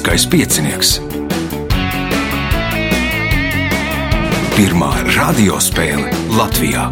[0.00, 0.90] Lieliskais piecinieks.
[4.56, 6.86] Pirmā radiospēle Latvijā.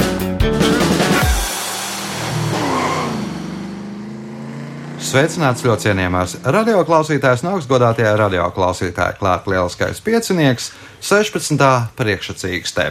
[5.00, 11.62] Sveicināts ļoti cienījamās radioklausītājas, no augstgadātajā radioklausītāja klāta lieliskais piecinieks, 16.
[11.98, 12.86] priekšsacīkstē.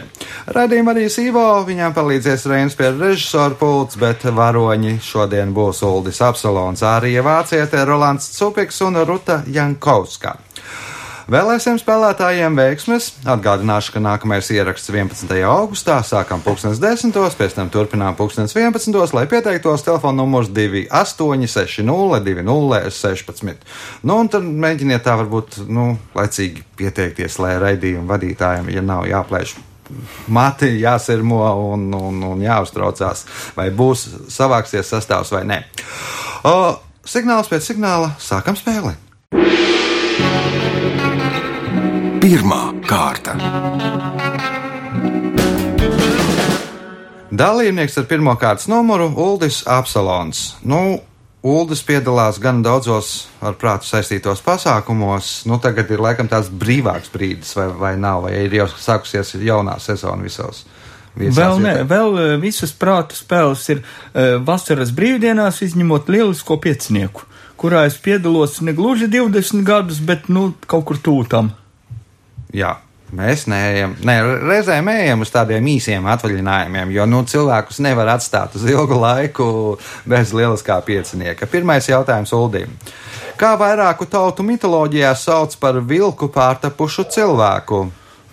[0.56, 6.82] Radījumā arī Sīvo, viņām palīdzēs Reinas pie režisora pults, bet varoņi šodien būs Uldis Apsalons,
[6.82, 10.47] Ārija Vāciete, Rolands Cupiks un Ruta Jankovska.
[11.28, 13.10] Vēlēsim spēlētājiem veiksmes.
[13.28, 15.28] Atgādināšu, ka nākamais ieraksts 11.
[15.44, 16.40] augustā sākam
[16.80, 17.12] 10.
[17.36, 18.14] pēc tam turpinām
[18.56, 18.96] 11.
[19.12, 21.84] lai pieteiktos telefona numurs 2860
[22.24, 23.66] 2016.
[24.08, 29.58] Nu, un tad mēģiniet tā varbūt, nu, laicīgi pieteikties, lai raidījumu vadītājiem, ja nav jāplēš
[30.32, 31.42] mati jāsirmo
[31.74, 33.26] un, un, un jāuztraucās,
[33.56, 35.60] vai būs savāksies sastāvs vai nē.
[36.48, 36.56] O,
[37.04, 38.96] signāls pēc signāla sākam spēli.
[42.28, 43.38] Pirmā kārta.
[47.32, 50.58] Dalībnieks ar pirmā kārtas numuru- Uldis Apsalons.
[50.60, 50.98] Nu,
[51.40, 55.46] Uldis piedalās gan daudzos ar prātu saistītos pasākumos.
[55.48, 59.78] Nu, tagad ir laikam tāds brīvāks brīdis, vai, vai nav, vai ir jau sākusies jaunā
[59.80, 60.66] sezona visos.
[61.16, 67.24] Vēl, ne, vēl eh, visas prāta spēles ir uh, vasaras brīvdienās, izņemot lielisko piecinieku,
[67.56, 71.54] kurā es piedalos ne gluži 20 gadus, bet nu, kaut kur tūtam.
[72.54, 72.76] Jā.
[73.08, 78.66] Mēs neejam, ne, reizēm ejam uz tādiem īsiem atvaļinājumiem, jo nu, cilvēkus nevar atstāt uz
[78.68, 79.46] ilgu laiku
[80.04, 81.48] bez lieliskā piecinieka.
[81.48, 82.74] Pirmais jautājums Uldīm.
[83.40, 87.86] Kā vairāku tautu mitoloģijā sauc par vilku pārtapušu cilvēku?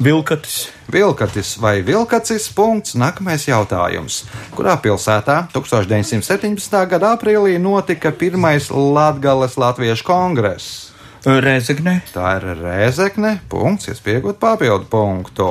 [0.03, 0.73] Vilkatis.
[0.91, 2.49] Vilkatis vai vilkacis?
[2.51, 2.97] Punkts.
[2.99, 4.25] Nākamais jautājums.
[4.57, 6.75] Kurā pilsētā 1917.
[6.91, 10.84] gada aprīlī notika pirmais Latgales Latviešu kongress?
[11.25, 11.99] Rezegnē.
[12.13, 13.39] Tā ir rēzekne.
[13.49, 15.49] Punkts, iespējot papildu punktu.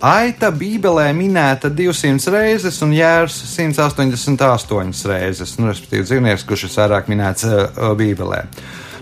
[0.00, 5.58] Aita Bībelē minēta 200 reizes un jērs 188 reizes.
[5.60, 8.46] Nu, respektīvi, dzīvnieks, kurš ir vairāk minēts uh, Bībelē.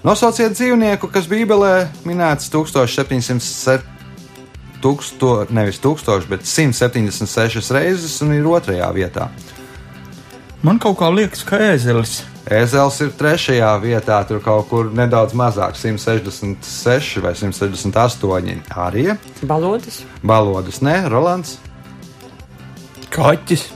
[0.02, 3.94] Nosauciet dzīvnieku, kas Bībelē minēts 1707.
[4.82, 9.30] Tūksto, nevis 1000, bet 176 reizes un ir otrajā vietā.
[10.66, 12.24] Man kaut kā liekas, ka ēzelis.
[12.50, 18.62] Ezels ir trešajā vietā, tur kaut kur nedaudz mazāk, 166 vai 168.
[18.74, 19.04] Arī
[19.46, 20.00] Balodas.
[20.24, 21.58] balodas, ne, Rolands.
[23.14, 23.68] Kaķis.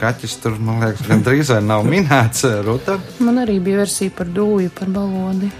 [0.00, 2.42] Kaķis tur, man liekas, gandrīz vai nav minēts.
[2.66, 2.98] Ruta.
[3.22, 5.52] Man arī bija versija par dūju, par balodi.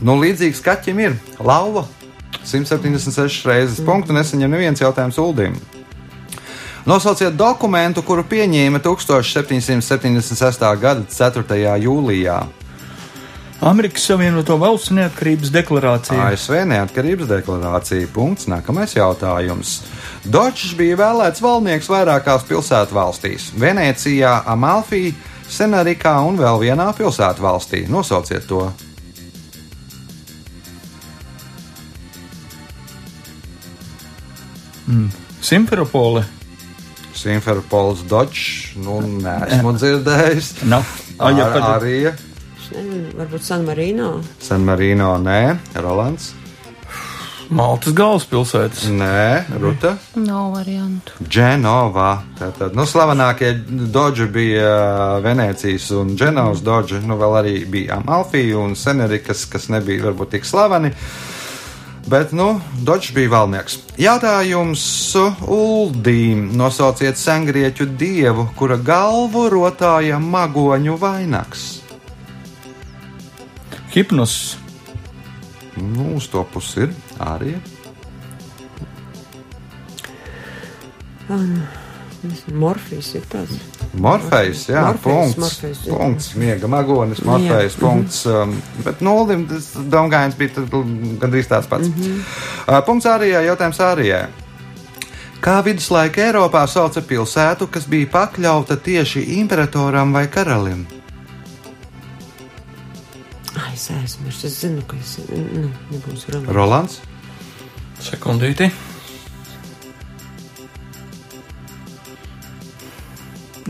[0.00, 1.84] Nu, līdzīgs kaķim ir lauva.
[2.46, 5.58] 176 reizes punktu nesaņem neviens jautājums Uldim.
[6.88, 10.62] Nosauciet dokumentu, kuru pieņēma 1776.
[10.80, 11.56] gada 4.
[11.84, 12.36] jūlijā.
[13.60, 16.30] Amerikas Savienoto Valstu neatkarības deklarācija.
[16.30, 18.08] ASV neatkarības deklarācija.
[18.14, 18.48] Punkts.
[18.48, 19.82] Nākamais jautājums.
[20.24, 25.12] Dočs bija vēlēts valdnieks vairākās pilsētu valstīs- Venecijā, Amalfī,
[25.44, 27.84] Senarikā un vēl vienā pilsētu valstī.
[27.88, 28.72] Nosauciet to.
[35.42, 36.37] Simferopole.
[37.18, 38.74] Simferopols Dočs.
[38.78, 40.52] Nu, neesmu dzirdējis.
[40.70, 40.86] Nav.
[41.18, 44.20] Ah, ja, Ar, kad- arī Es nezinu, varbūt San Marino.
[44.44, 46.34] San Marino, nē, Rolands.
[47.48, 48.82] Maltas galvaspilsētas.
[48.92, 49.94] Nē, Ruta.
[50.20, 51.14] Nav variantu.
[51.24, 52.10] Dženovā.
[52.36, 53.54] Tātad, nu, slavenākie
[53.88, 54.74] dodži bija
[55.24, 60.44] Venecijas un Dženovas dodži, nu, vēl arī bija Amalfija un Senerikas, kas nebija varbūt tik
[60.44, 60.92] slaveni.
[62.08, 63.74] Bet, nu, Dodžs bija valnieks.
[64.00, 64.82] Jautājums
[65.44, 66.46] Uldīm.
[66.56, 71.66] Nosauciet sengrieķu dievu, kura galvu rotāja magoņu vainags.
[73.92, 74.56] Hipnos.
[75.76, 77.58] Nu, uz to pusi ir arī.
[82.50, 83.54] Morfijs ir tāds.
[83.94, 85.38] Morfejs, jā, Morfejs, punkts.
[85.38, 85.94] Morfejs, jā.
[85.94, 87.80] punkts, miega magonis, morfejs, Jā.
[87.82, 88.18] punkts.
[88.26, 90.66] Um, bet Nuldim tas domgājums bija
[91.22, 91.88] gandrīz tāds pats.
[91.88, 94.26] Uh, punkts Ārijai, jautājums Ārijai.
[95.38, 100.82] Kā viduslaika Eiropā sauca pilsētu, kas bija pakļauta tieši imperatoram vai karalim?
[103.54, 104.48] Ai, es aizmirsu.
[104.50, 106.50] Es zinu, ka es ne, nebūs runa.
[106.54, 106.98] Rolands,
[108.02, 108.68] Sekundīti.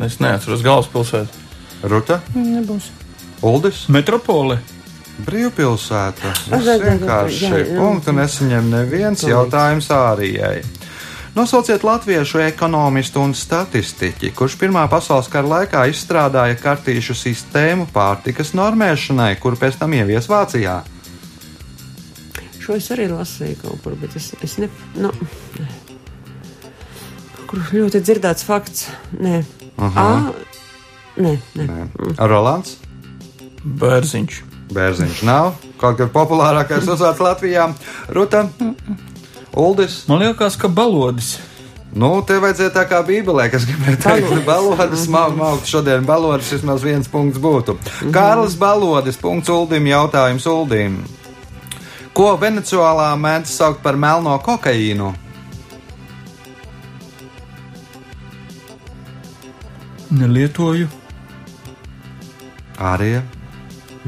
[0.04, 1.46] Es neatceros galvaspilsētu.
[1.88, 2.90] Ruta, Nebūs.
[3.46, 4.58] Uldis, Metropole.
[5.26, 6.32] brīvpilsēta.
[6.50, 10.60] Jā, Vienkārši punktu nesaņem neviens jautājums Ārijai.
[11.34, 19.36] Nosauciet latviešu ekonomistu un statistiķi, kurš Pirmā pasaules kara laikā izstrādāja kartīšu sistēmu pārtikas normēšanai,
[19.42, 20.80] kuru pēc tam ievies Vācijā.
[22.62, 24.70] Šo es arī lasīju kaut kur, bet es, es ne.
[24.98, 25.12] Nu,
[27.48, 28.88] kur ļoti dzirdēts fakts.
[29.18, 29.42] Nē,
[29.78, 30.04] Aha.
[30.04, 31.66] A, nē, nē.
[31.68, 31.86] Nē.
[32.30, 32.76] Rolands
[33.78, 34.40] Bērziņš.
[34.74, 37.68] Bērziņš nav kaut kas populārākais uzvārds Latvijā.
[38.14, 38.46] Ruta,
[39.58, 40.02] Uldis.
[40.10, 41.36] Man liekas, ka balodis.
[41.98, 46.84] Nu, te vajadzēja tā kā Bībelē, kas gribēja teikt, ka balodas maukt šodien balodas vismaz
[46.84, 47.78] viens punkts būtu.
[48.14, 51.00] Kārlis Balodis, punkts Uldim, jautājums Uldim.
[52.12, 55.14] Ko Venecuālā mēdz saukt par melno kokaīnu?
[60.10, 60.88] Nelietoju.
[62.78, 63.22] Ārija,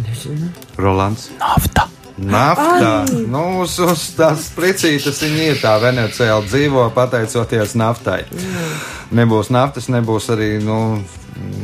[0.07, 0.49] Nezinu.
[0.79, 1.31] Rolands.
[1.41, 1.89] Nafta.
[2.21, 3.05] Naftā.
[3.29, 8.25] Nu, uz, uz tās precīzas viņa ir tā Venecijā dzīvo pateicoties naftai.
[9.17, 11.01] Nebūs naftas, nebūs arī nu,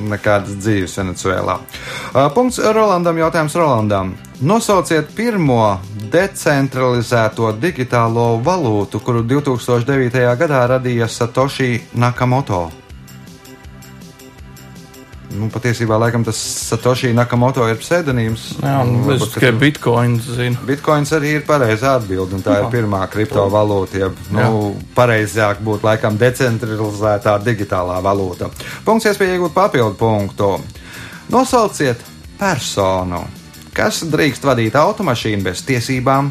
[0.08, 1.58] nekādas dzīves Venecijā.
[2.34, 3.20] Punkts Rolandam.
[3.20, 4.14] Jautājums Rolandam.
[4.40, 5.76] Nosauciet pirmo
[6.12, 10.24] decentralizēto digitālo valūtu, kuru 2009.
[10.40, 12.66] gadā radīja Satoshi Nakamoto.
[15.36, 16.36] Nu, patiesībā, laikam, tas
[16.70, 18.46] Satoshi Nakamoto ir pseidonīms.
[18.62, 20.56] Jā, un Nu, es tikai tu- bitkoinu zinu.
[20.66, 23.98] Bitcoins arī ir pareizā atbilde, un tā ir pirmā kriptovalūta.
[23.98, 28.50] Jeb, nu, pareizāk būtu laikam decentralizētā digitālā valūta.
[28.84, 30.60] Punkts, iespēja iegūt papildu punktu.
[31.30, 32.00] Nosauciet
[32.38, 33.24] personu,
[33.74, 36.30] kas drīkst vadīt automašīnu bez tiesībām,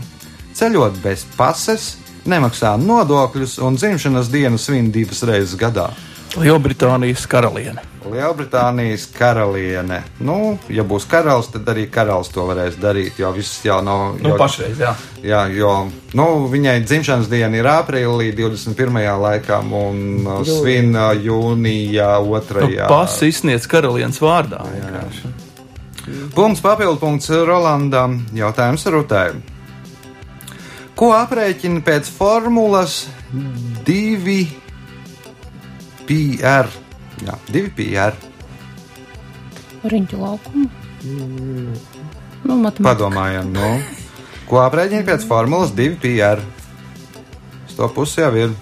[0.55, 5.89] ceļot bez pases, nemaksā nodokļus un dzimšanas dienu svin divas reizes gadā.
[6.35, 7.81] Lielbritānijas karaliene.
[8.05, 10.01] Lielbritānijas karaliene.
[10.19, 14.19] Nu, ja būs karalis, tad arī karalis to varēs darīt, jo viss jau nav.
[14.19, 14.91] Nu, jo- pašreiz, jā.
[15.25, 15.71] Jā, jo
[16.13, 19.01] nu, viņai dzimšanas diena ir aprīlī 21.
[19.21, 22.87] laikam un uh, svin uh, jūnijā Nu, 2.
[22.91, 24.61] Pasi izsniedz karalienes vārdā.
[26.35, 28.19] Punkts papildu punkts Rolandam.
[28.35, 29.29] Jautājums Rutai.
[30.95, 33.05] Ko aprēķina pēc formulas
[36.09, 36.71] 2PR?
[37.25, 38.17] Jā, 2PR.
[39.85, 40.69] Riņķu laukumu.
[42.45, 42.87] Nu, matemātika.
[42.87, 43.69] Padomājam, nu,
[44.49, 46.41] ko aprēķina pēc formulas 2PR?
[47.65, 48.53] Uz to pusi jau ir.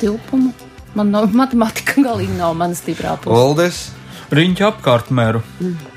[0.00, 0.52] Tilpumu.
[0.94, 3.34] Man nav matemātika galīgi nav mana stiprā puse.
[3.34, 3.84] Uldis.
[4.34, 5.42] Riņķa apkārtmēru.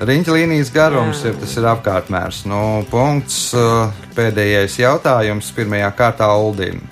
[0.04, 2.42] Riņķa līnijas garums ir tas ir apkārtmērs.
[2.50, 6.82] Nu, punkts, uh, pēdējais jautājums pirmajā kārtā Uldim.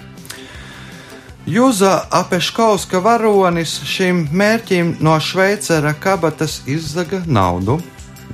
[1.46, 7.76] Jūza Apeškauska varonis šim mērķim no Šveicera kabatas izzaga naudu,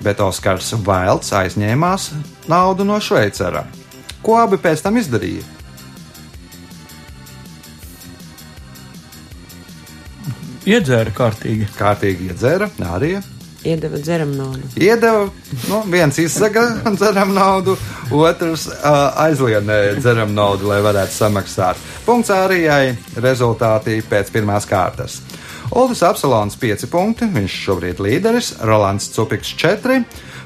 [0.01, 2.07] bet Oskars Vailds aizņēmās
[2.49, 3.67] naudu no Šveicera.
[4.25, 5.45] Ko abi pēc tam izdarīja?
[10.73, 11.69] Iedzēra kārtīgi.
[11.77, 13.19] Kārtīgi iedzēra, arī
[13.65, 14.63] Iedeva dzeram naudu.
[14.77, 15.29] Iedeva,
[15.69, 16.65] nu, viens izsaka
[16.99, 17.77] dzeram naudu,
[18.11, 21.79] otrs uh, aizliedēja dzeram naudu, lai varētu samaksāt.
[22.07, 25.21] Punkts Ārijai rezultāti pēc pirmās kārtas.
[25.73, 30.03] Oldis Apsalons 5 punkti, viņš šobrīd līderis, Rolands Cupiks 4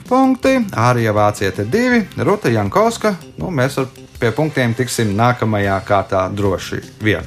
[0.06, 3.16] punkti, Ārija Vāciete 2, Ruta Jankovska.
[3.40, 3.88] Nu, mēs ar
[4.20, 7.26] pie punktiem tiksim nākamajā kārtā droši vien.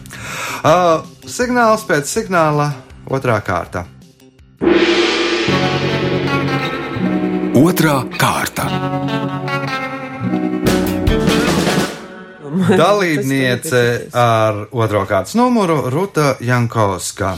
[0.64, 2.72] Uh, signāls pēc signāla
[3.10, 3.88] otrā kārta.
[7.60, 8.64] Otra kārta.
[12.84, 13.82] Dalībniece
[14.16, 17.34] ar otro kārtas numuru Ruta Jankovska.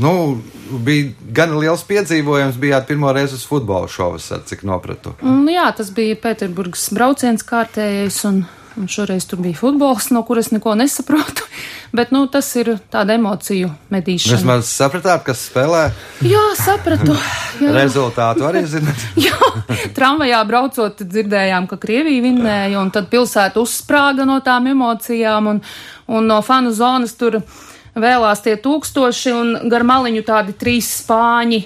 [0.00, 5.12] Nu, bija gan liels piedzīvojums, bijāt pirmo reizi uz futbola šovasar, cik nopratu.
[5.20, 8.46] Un, jā, tas bija Pēterburgas brauciens kārtējais, un,
[8.76, 11.46] un šoreiz tur bija futbols, no kuras neko nesaprotu.
[11.96, 14.38] Bet, nu, tas ir tāda emociju medīšana.
[14.40, 15.84] Vismaz sapratāt, kas spēlē
[16.26, 17.14] Jā, sapratu.
[17.62, 17.74] Jā.
[17.76, 19.04] rezultātu arī zināt.
[19.26, 19.38] Jā,
[19.94, 25.62] tramvajā braucot, dzirdējām, ka Krievija vinnēja, un tad pilsēta uzsprāga no tām emocijām, un,
[26.10, 27.38] un no fanu zonas tur
[27.94, 31.62] vēlās tie tūkstoši, un gar maliņu tādi trīs spāņi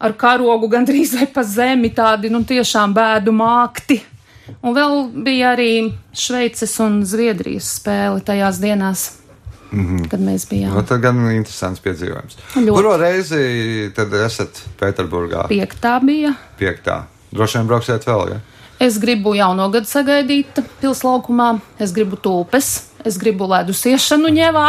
[0.00, 4.00] ar karogu gandrīz vai pa zemi, tādi, nu, tiešām bēdu mākti.
[4.62, 5.70] Un vēl bija arī
[6.12, 9.06] Šveices un Zviedrijas spēle tajās dienās,
[9.70, 10.08] mm -hmm.
[10.10, 10.74] kad mēs bijām.
[10.74, 12.36] Nu, tad gan interesants piedzīvojums.
[12.56, 12.76] Ļoti.
[12.76, 15.48] Kuro reizi tad esat Pēterburgā?
[15.48, 16.34] Piektā bija.
[16.58, 17.02] Piektā.
[17.30, 18.40] Droši vien brauksiet vēl, ja?
[18.80, 24.64] Es gribu jauno gadu sagaidīt pilslaukumā, es gribu tulpes, es gribu ledus iešanu ņēvā.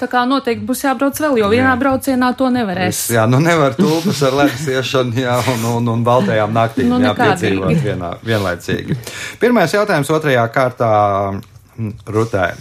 [0.00, 1.78] Tā kā noteikti būs jābrauc vēl, jo vienā Jā.
[1.80, 3.00] braucienā to Es, nevarēs.
[3.14, 7.12] jā, nu nevar tulpes ar ledus iešanu, jā, un, un, un baltajām naktīm Nu, jā,
[7.12, 7.60] nekādīgi.
[7.60, 8.96] piedzīvot vienā, vienlaicīgi.
[9.40, 10.90] Pirmais jautājums otrajā kārtā
[11.76, 12.52] mm, Rutai.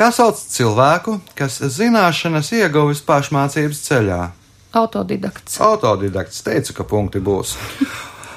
[0.00, 4.20] Kā sauc cilvēku, kas zināšanas ieguvis pašmācības ceļā?
[4.80, 5.58] Autodidakts.
[5.60, 7.56] Autodidakts teica, ka punkti būs.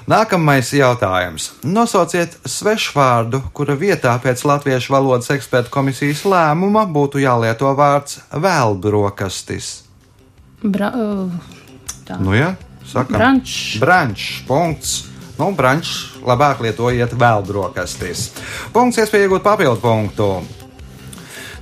[0.03, 1.53] Nākamais jautājums.
[1.63, 9.69] Nosauciet svešvārdu, kura vietā pēc latviešu valodas ekspertu komisijas lēmuma būtu jālieto vārds vēlbrokastis.
[10.63, 11.31] Bra, uh,
[12.03, 12.19] tā.
[12.19, 12.51] Nu, jā,
[12.83, 13.15] sakām.
[13.15, 13.79] Brančs.
[13.79, 14.27] Brančs.
[14.49, 14.93] Punkts.
[15.39, 18.27] Nu, brančs labāk lietojiet vēlbrokastis.
[18.75, 20.29] Punkts, iespēja iegūt papildu punktu.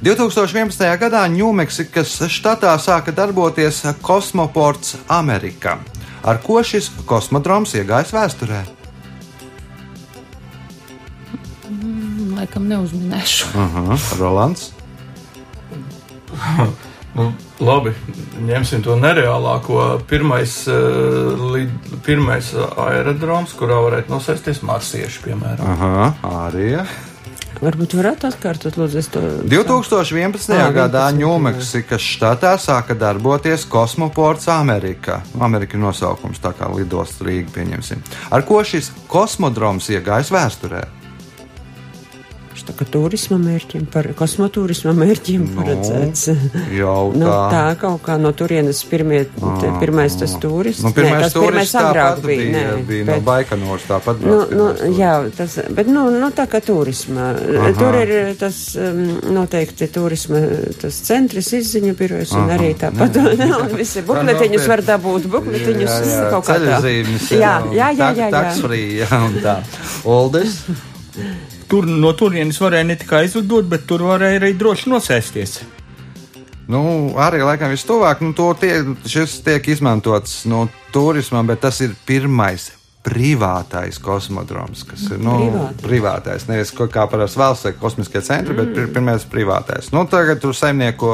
[0.01, 0.81] 2011.
[0.97, 5.77] gadā Ņūmeksikas štatā sāka darboties kosmoports Amerika.
[6.21, 8.61] Ar ko šis kosmodroms iegājis vēsturē?
[12.37, 13.51] Laikam neuzminēšu.
[13.65, 14.71] Aha, Rolands.
[17.11, 17.25] Nu,
[17.59, 17.91] labi,
[18.47, 19.81] ņemsim to nereālāko.
[20.07, 21.73] Pirmais, uh, lid,
[22.05, 25.73] pirmais aerodroms, kurā varētu nosēsties marsieši, piemēram.
[25.73, 26.05] Aha,
[26.45, 26.69] arī.
[27.59, 29.21] Varbūt varētu atkārtot, lūdzu, to.
[29.51, 30.55] 2011.
[30.55, 35.19] Ā, gadā 11, Ņūmeksikas štatā sāka darboties kosmoports Amerika.
[35.41, 38.01] Amerika nosaukums, tā kā lidosts Rīga, pieņemsim.
[38.31, 41.00] Ar ko šis kosmodroms iegājis vēsturē?
[42.61, 46.27] Tā kā turisma mērķiem, par kosmotūrisma mērķiem Nu, paredzēts.
[46.75, 47.37] Jau Nu, tā.
[47.51, 49.23] tā kaut kā no turienes pirmie,
[49.61, 50.83] te, pirmais tas turists.
[50.85, 52.43] Nu, pirmais Nē, tas turists pirmais agrāk tāpat bija.
[52.43, 54.21] bija, Nē, bija no bet- Baikonūras tāpat.
[54.21, 57.31] Nu, braukt nu, pirmais jā, tas, bet nu, nu, tā kā turisma.
[57.39, 57.71] Aha.
[57.79, 59.01] Tur ir tas um,
[59.39, 60.43] noteikti turisma
[60.81, 62.57] tas centrs izziņu birojas un Aha.
[62.59, 63.19] arī tāpat.
[63.81, 65.97] Visi bukletiņus var dabūt, bukletiņus
[66.35, 66.77] kaut kā tā.
[66.83, 68.29] Ceļzīmes, Jā, jā, jā, jā, jā.
[68.37, 69.57] Taksfrī, jā, un tā.
[70.05, 70.61] Uldis?
[71.71, 75.61] Tur no turienes varēja ne tikai aizlidot, bet tur varēja arī droši nosēsties.
[76.71, 76.81] Nu,
[77.19, 82.69] arī laikam vistuvāk, nu, to tie, šis tiek izmantots no turismam, bet tas ir pirmais
[83.01, 85.79] privātais kosmodroms, kas ir nu, Privātais.
[85.81, 86.43] privātais.
[86.51, 88.59] Nevis kaut kā parasti valsts vai kosmiskie centri, mm.
[88.59, 89.89] bet pir, pirmais privātais.
[89.95, 91.09] Nu, tagad tur saimnieko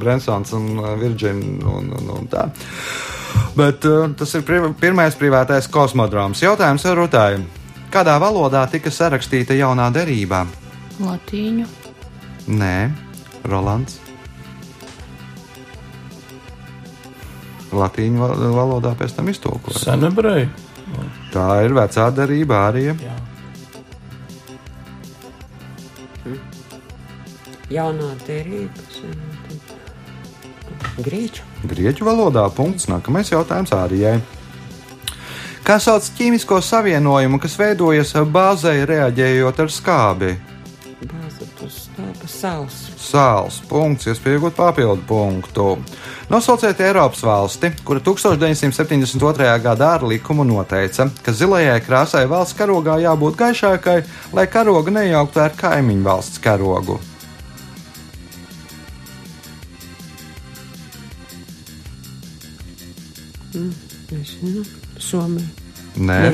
[0.00, 0.68] Brensons un
[1.00, 2.46] Virgin un, un, un tā.
[3.58, 6.44] Bet uh, tas ir priv pirmais privātais kosmodroms.
[6.44, 7.42] Jautājums ar Rutāju.
[7.92, 10.46] Kādā valodā tika sarakstīta jaunā derībā?
[11.02, 11.66] Latīņu.
[12.48, 12.76] Nē,
[13.52, 13.98] Rolands.
[17.72, 19.76] Latīņu val- valodā pēc tam iztulkot.
[19.80, 20.48] Senebreji.
[21.32, 22.86] Tā ir vecā darība arī.
[23.00, 23.16] Jā.
[27.72, 28.88] Jaunā derība.
[31.00, 31.42] Grieķu.
[31.72, 32.86] Grieķu valodā punkts.
[32.92, 34.18] Nākamais jautājums Ārijai.
[35.62, 40.32] Kā sauc ķīmisko savienojumu, kas veidojas bāzē reaģējot ar skābi?
[42.26, 42.78] Sāls.
[42.98, 45.66] Sāls punkts, iespējot papildu punktu.
[46.32, 49.48] Nosauciet Eiropas valsti, kura 1972.
[49.62, 53.98] gadā ar likumu noteica, ka zilajai krāsai valsts karogā jābūt gaišākai,
[54.34, 56.98] lai karoga nejauktu ar kaimiņu valsts karogu.
[64.10, 64.81] Nezinu.
[65.12, 65.48] Somija.
[65.96, 66.30] Nē, Nē.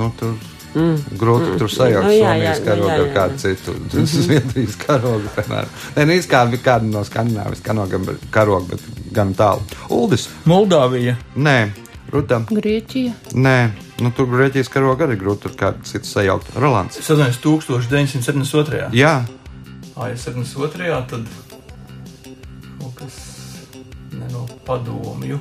[0.00, 0.34] nu, tur
[0.74, 0.96] mm.
[1.20, 3.74] grūti tur sajaukt Nu, jā, Somijas jā, karogu ar kādu citu.
[3.92, 5.76] Tas ir Zviedrijas karogu, piemēram.
[5.96, 8.02] Nē, nu, kāda, kāda no Skandinávijas karoga,
[8.74, 9.62] bet- gan tālu.
[9.90, 10.28] Uldis?
[10.50, 11.16] Moldāvija.
[11.36, 11.58] Nē,
[12.10, 12.46] Rutam?
[12.50, 13.12] Grieķija.
[13.38, 13.58] Nē,
[14.02, 16.54] nu, tur Grieķijas karoga arī grūti tur kādu citu sajaukt.
[16.58, 16.98] Rolands?
[16.98, 18.90] Es atceros 1972.
[18.98, 19.20] Jā,
[20.00, 21.06] Ah, ja 72.
[21.10, 21.26] tad
[22.80, 23.16] kaut kas
[24.12, 25.38] ne no padomju.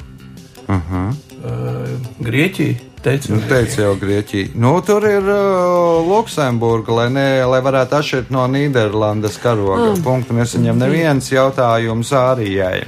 [0.67, 1.15] uh -huh.
[1.39, 1.87] Uh,
[2.19, 4.51] Grieķija teica, nu, teica jau Grieķija.
[4.59, 9.93] Nu, tur ir uh, Luksemburga, lai, ne, lai varētu atšķirt no Nīderlandes karoga.
[9.93, 10.03] Mm.
[10.03, 12.83] Punktu nesaņem neviens jautājums Ārijai.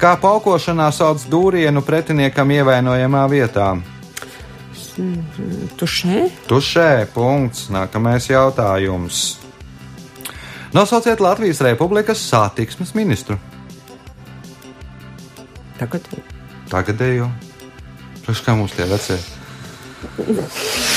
[0.00, 3.70] Kā paukošanā sauc dūrienu pretiniekam ievainojamā vietā?
[5.78, 6.26] Tušē?
[6.50, 7.68] Tušē, punkts.
[7.74, 9.22] Nākamais jautājums.
[10.74, 13.38] Nosauciet Latvijas Republikas satiksmes ministru.
[15.78, 16.06] Tagad
[16.70, 17.30] Tagadējo.
[18.24, 19.18] Priekš kā mums tie vecie?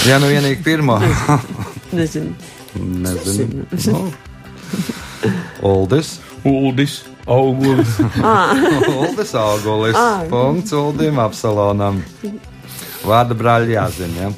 [0.08, 0.98] Jā, nu vienīgi pirmo.
[1.96, 2.34] nezinu.
[2.78, 3.66] Nezinu.
[3.92, 4.02] Nu.
[5.66, 6.18] Uldis.
[6.48, 7.98] Uldis, augulis.
[9.02, 9.96] Uldis augulis.
[9.98, 10.28] Ā.
[10.32, 12.04] Punkts Uldim Apsalonam.
[13.08, 14.28] Vārda brāļi jāzina.
[14.28, 14.36] Ja?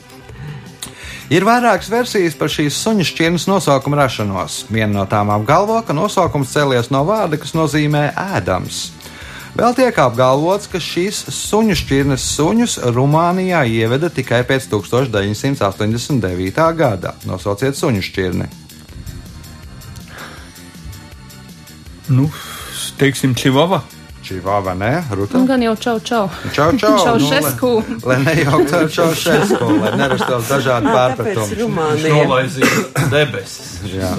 [1.29, 4.63] Ir vairākas versijas par šīs suņu šķirnes nosaukuma rašanos.
[4.73, 8.07] Viena no tām apgalvo, ka nosaukums cēlies no vārda, kas nozīmē
[8.39, 8.87] ēdams.
[9.57, 16.73] Vēl tiek apgalvots, ka šīs suņu šķirnes suņus Rumānijā ieveda tikai pēc 1989.
[16.77, 17.15] gada.
[17.25, 18.47] Nosauciet suņu šķirni.
[22.09, 22.29] nu,
[22.97, 23.83] teiksim, čivava.
[24.25, 25.03] Šī vāva, ne?
[25.15, 25.37] Ruta?
[25.39, 26.25] Un gan jau čau, čau.
[26.53, 26.97] Čau, čau!
[27.05, 27.69] Čaušesku.
[27.87, 32.11] Nu, lai, lai nejauktu ar Čaušesku, lai nerastos dažādi Tāpēc pārpratumi.
[32.13, 33.71] Nolaizīja debesis.
[33.89, 34.11] Jā.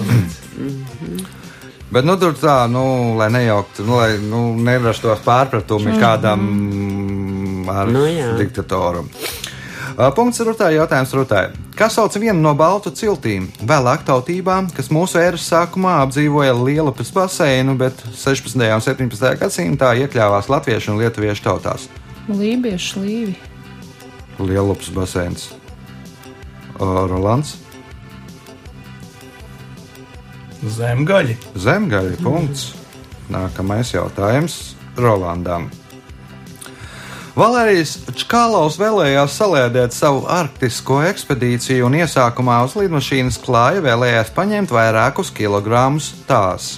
[1.91, 6.45] Bet, nu, tur tā, nu, lai nejauktu, nu, lai nu, nerastos pārpratumi kādam
[7.71, 8.37] ar Nu, jā.
[8.39, 9.03] diktatoru.
[9.91, 11.49] Uh, Punkts Rutai, jautājums Rutai.
[11.77, 13.49] Kas sauc vienu no baltu ciltīm?
[13.67, 18.55] Vēlāk tautībām, kas mūsu ēras sākumā apdzīvoja Lielupes baseinu, bet 16.
[18.55, 19.33] un 17.
[19.43, 21.89] gadsimtā iekļāvās latviešu un lietuviešu tautās.
[22.31, 23.35] Lībiešu līvi.
[24.39, 25.51] Lielupes baseins.
[26.79, 27.59] Uh, Rolands.
[30.61, 31.37] Zemgaļi.
[31.57, 32.17] Zemgaļi.
[32.21, 32.71] Punkts.
[33.33, 35.71] Nākamais jautājums Rolandam.
[37.39, 45.31] Valērijas Čkālaus vēlējās salēdēt savu arktisko ekspedīciju un iesākumā uz lidmašīnas klāja vēlējās paņemt vairākus
[45.33, 46.75] kilogramus tās.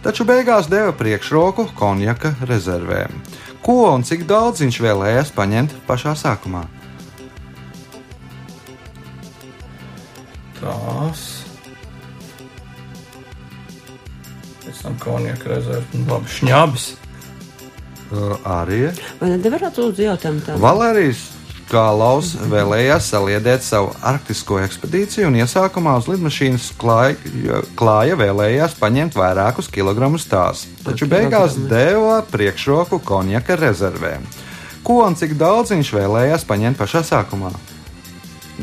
[0.00, 3.12] Taču beigās deva priekšroku konjaka rezervēm.
[3.60, 6.62] Ko un cik daudz viņš vēlējās paņemt pašā sākumā?
[10.62, 11.37] Tās.
[14.88, 15.84] Tam konjaka rezerve.
[15.92, 16.90] Nu, Labi, šņabis.
[18.08, 18.86] Uh, arī
[19.20, 20.62] Vai nevarētu lūdzu jautājumu tādu?
[20.64, 21.26] Valērijas
[21.68, 27.18] Kālaus vēlējās saliedēt savu arktisko ekspedīciju un iesākumā uz lidmašīnas klāja,
[27.76, 34.24] klāja vēlējās paņemt vairākus kilogramus tās, taču beigās deva priekšroku konjaka rezervēm.
[34.86, 37.52] Ko un cik daudz viņš vēlējās paņemt pašā sākumā?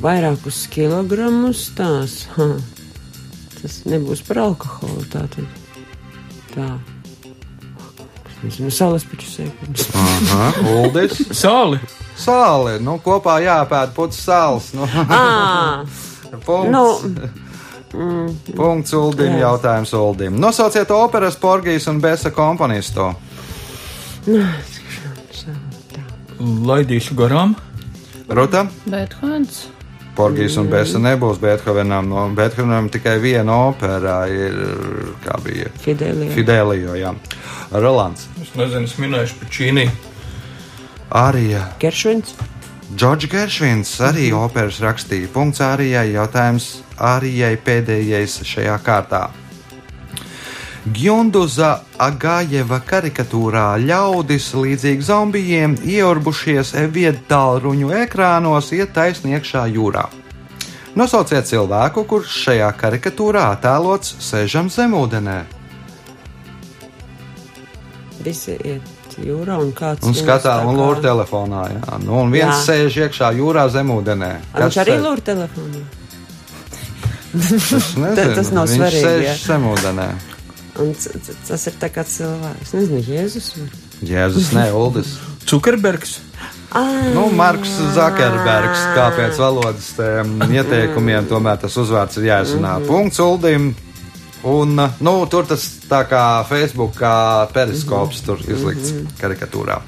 [0.01, 2.23] Vairākus kilogramus tās.
[2.39, 2.55] Ha.
[3.59, 5.05] Tas nebūs par alkoholu.
[5.13, 5.64] Tā tad.
[6.55, 6.67] Tā.
[8.45, 9.85] Nezinu, saules puķu sēkļus.
[9.97, 11.79] Aha, Uldis, Sāli.
[12.19, 14.69] sāli, nu kopā jāpēta putas sāls.
[14.77, 14.85] Nu,
[16.47, 16.71] punkts.
[16.75, 16.85] nu,
[18.55, 20.35] Punkts Uldim, jautājums Uldim.
[20.41, 23.05] Nosauciet operas Porgijas un Bēsa komponistu.
[26.39, 27.55] Laidīšu garām.
[28.27, 28.65] Ruta?
[28.89, 29.65] Bethovens.
[30.15, 32.07] Porgijas un Bēsa nebūs Beethovenam.
[32.09, 34.55] No Beethovenam tikai viena opera ir,
[35.25, 36.31] kā bija Fidelija.
[36.31, 37.13] Fidelio, jā.
[37.71, 38.29] Rolands.
[38.41, 39.87] Es nezinu, es minēšu Pučīnī.
[41.15, 41.67] Arija.
[41.81, 42.35] Geršvins.
[42.95, 45.31] Džordžs Geršvins arī operas rakstīja.
[45.33, 46.11] Punkts Arijai.
[46.15, 49.27] Jautājums Arijai pēdējais šajā kārtā.
[50.85, 60.03] Gjunduza Agājeva karikatūrā ļaudis līdzīgi zombijiem ieurbušies viedtālruņu ekrānos iet taisni iekšā jūrā.
[60.95, 65.39] Nosauciet cilvēku, kurš šajā karikatūrā attēlots sēžam zemūdenē
[68.25, 70.01] Visi iet jūrā un kāds.
[70.05, 71.65] un viņus skatās tā un lūr telefonā.
[71.75, 71.97] Jā.
[72.05, 72.61] Nu, un viens Jā.
[72.69, 74.31] sēž iekšā jūrā zemūdenē.
[74.55, 75.03] Viņš arī sēž?
[75.05, 75.83] lūr telefonā.
[77.35, 79.35] Nezinu, Tas nav viņš svarīgi, sēž jā.
[79.45, 80.07] zemūdenē.
[80.81, 80.91] Un
[81.47, 82.67] tas ir tā kā cilvēks.
[82.67, 83.51] Es nezinu, Jēzus.
[84.05, 85.15] Jēzus, ne Uldis.
[85.49, 86.19] Cukerbergs.
[87.15, 92.79] Nu, Marks Zakerbergs, kā pēc valodas tiem ieteikumiem, tomēr tas uzvārds ir jāizrunā.
[92.89, 93.69] Punkts Uldim.
[94.45, 96.99] Un, nu, tur tas tā kā Facebook,
[97.55, 99.79] periskops tur izlikts karikatūrā.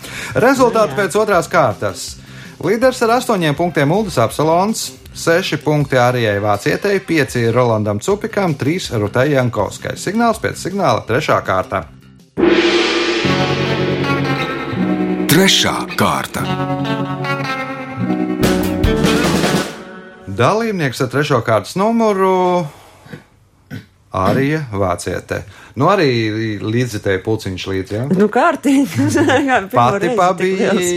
[0.42, 2.08] Rezultāti pēc otrās kārtas.
[2.58, 9.28] Līderis ar astoņiem punktiem Uldis Apsalons, seši punkti Arijai Vācietei, pieci Rolandam Cupikam, trīs Rutai
[9.36, 9.94] Jankovskai.
[9.94, 11.84] Signāls pēc signāla trešā kārta.
[15.30, 16.48] Trešā kārta.
[20.26, 22.66] Dalībnieks ar trešo kārtas numuru
[24.16, 25.42] Arija Vācietē.
[25.78, 26.08] Nu, arī
[26.64, 27.94] līdzitēji pulciņš līdzi.
[27.98, 28.06] Ja?
[28.18, 29.10] Nu, kārtīgi.
[29.76, 30.10] Pati
[30.42, 30.88] liels.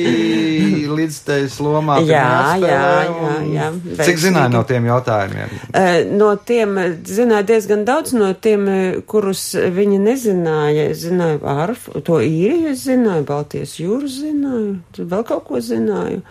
[0.94, 1.98] līdzitējas lomā.
[2.06, 2.22] Jā,
[2.62, 4.22] jā, jā, jā, Cik veiksmīgi.
[4.24, 5.56] zināja no tiem jautājumiem?
[5.74, 10.88] Eh, No tiem zināja diezgan daudz, no tiem, eh, kurus viņa nezināja.
[10.96, 16.22] Zināju Arfu, to īriju, es zināju, Baltijas jūras zināju, vēl kaut ko zināju.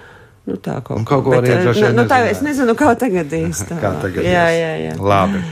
[0.49, 2.73] Nu, tā kaut, Un kaut ko arī eh, droši vien nu, nu, tā, es nezinu,
[2.73, 3.75] kā tagad īsti.
[3.77, 4.23] Kā tagad?
[4.25, 4.93] Jā, jā, jā.
[4.97, 5.43] Labi.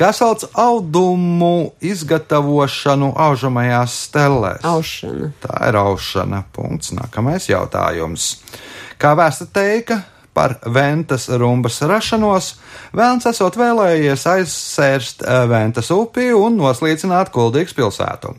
[0.00, 4.62] Kā sauc audumu izgatavošanu aužamajās stelēs?
[4.64, 5.28] Aušana.
[5.42, 6.38] Tā ir aušana.
[6.56, 6.94] Punkts.
[6.96, 8.30] Nākamais jautājums.
[8.96, 9.98] Kā vēsta teika
[10.32, 12.54] par Ventas rumbas rašanos,
[12.96, 18.32] Vēlns esot vēlējies aizsērst eh, Ventas upi un noslīcināt Kuldīgas pilsētu.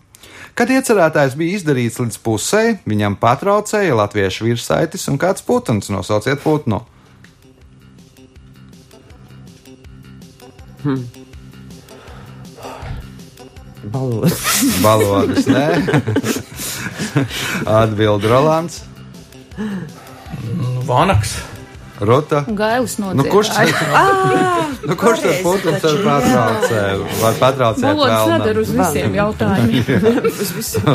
[0.57, 5.93] Kad iecerētājs bija izdarīts līdz pusē, viņam patraucēja latviešu virsaitis un kāds putns.
[5.93, 6.81] Nosauciet putnu.
[10.81, 11.20] Balot.
[14.81, 15.67] Balodas, nē.
[17.81, 18.81] Atbild Rolands,
[20.57, 21.35] Nu, Vanaks.
[22.01, 22.43] Ruta.
[22.47, 23.69] Gailis no Nu, kurš tas
[24.87, 27.03] nu, kurš tas pareizi putns taču, var patraucēt?
[27.21, 29.83] Var patraucēt Valodas vēl nedara uz visiem jautājumiem.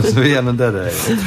[0.00, 1.18] uz vienu derēju.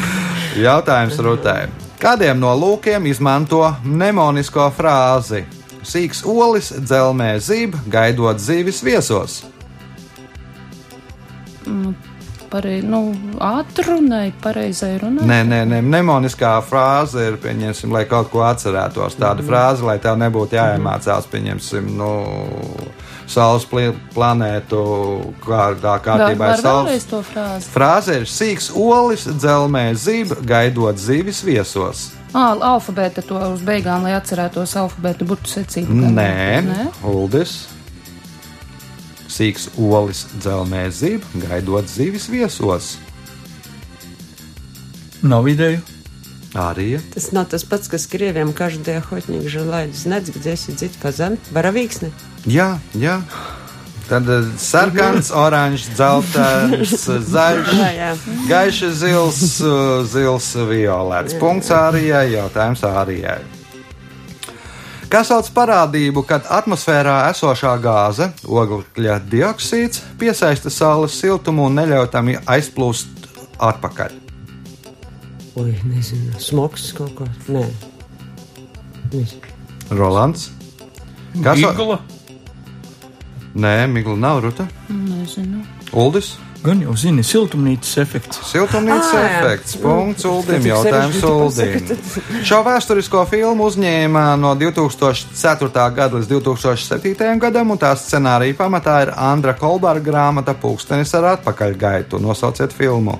[0.59, 1.61] Jautājums Rutai.
[1.99, 5.45] Kādiem no lūkiem izmanto mnemonisko frāzi?
[5.83, 9.41] Sīks olis dzelmē zib, gaidot zīvis viesos.
[12.49, 15.27] Parei, nu, atrunai, pareizai runai.
[15.29, 19.19] Nē, nē, nē, mnemoniskā frāze ir, pieņemsim, lai kaut ko atcerētos.
[19.19, 19.49] Tāda mm.
[19.51, 22.09] frāze, lai tev nebūtu jāiemācās, pieņemsim, nu,
[23.29, 24.79] Saules planētu
[25.45, 26.47] kārtā kārtībā.
[26.47, 27.67] Var ir saules- frāzi.
[27.69, 32.09] Frāze ir sīks olis, dzelmē zib, gaidot zivis viesos.
[32.33, 35.93] Ā, alfabēta to uz beigām, lai atcerētos alfabētu burtu secību.
[36.13, 36.87] Nē, Nē?
[37.03, 37.67] Uldis
[39.28, 42.96] Sīks olis, dzelmē zib, gaidot zivis viesos.
[45.22, 45.80] Nav ideju.
[46.54, 51.38] Arī Tas nav tas pats, kas krieviem каждый охотник желает знать, где сидит фазан.
[51.50, 52.12] Varavīksne.
[52.46, 53.22] Jā, jā.
[54.06, 58.10] Tad eh, sarkans, oranžs, dzeltens, zaļš, Jā, jā.
[58.46, 61.34] gaišs, zils, eh, zils, violets.
[61.40, 63.40] Punkts Ārijai, jautājums Ārijai.
[65.09, 72.29] Kas sauc parādību, kad atmosfērā esošā gāze, oglekļa dioksīds, piesaista saules siltumu un neļauj tam
[72.29, 73.25] aizplūst
[73.57, 74.13] atpakaļ?
[75.57, 76.37] Oi, nezinu.
[76.37, 77.25] Smoks kaut kā.
[77.49, 77.65] Nē.
[79.09, 79.55] Nezinu.
[79.97, 80.51] Rolands.
[81.41, 81.73] Kas sauc?
[81.73, 81.97] Igla.
[83.57, 84.67] Nē, Migla nav ruta.
[84.93, 85.65] Nezinu.
[85.89, 86.35] Uldis.
[86.59, 88.41] Gan jau zini, siltumnīcas efekts.
[88.49, 89.19] Siltumnīcas jā.
[89.29, 89.77] efekts.
[89.79, 90.65] Punkts Uldim.
[90.67, 91.85] Jautājums Uldim.
[92.43, 95.85] Šo vēsturisko filmu uzņēma no 2004.
[95.95, 97.39] gada līdz 2007.
[97.39, 102.19] gadam, un tās scenārija pamatā ir Andra Kolberga grāmata Pūkstens ar atpakaļgaitu.
[102.19, 103.15] Nosauciet filmu.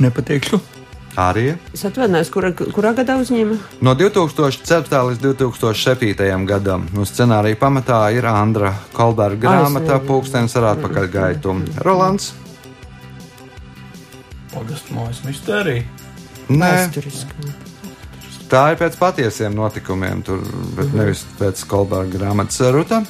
[0.00, 0.79] Nepateikšu.
[1.18, 3.56] Arī Es atvainojos, kurā, kurā gadā uzņēma?
[3.82, 5.00] no 2004.
[5.10, 6.44] līdz 2007.
[6.46, 6.86] gadam.
[6.94, 9.98] No scenārija pamatā ir Andra Kolberga grāmata.
[10.06, 11.56] Pūkstens ar atpakaļgaitu.
[11.82, 12.32] Rolands?
[14.54, 15.84] Pagastu mājas mistērija.
[16.50, 17.52] Nē, Vēsturiskā.
[18.50, 20.40] Tā ir pēc patiesiem notikumiem, tur,
[20.74, 23.02] bet nevis pēc Kolberga grāmatas ruta.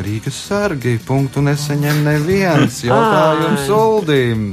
[0.00, 4.46] Rīgas sargi punktu neseņem neviens jautājums Uldim.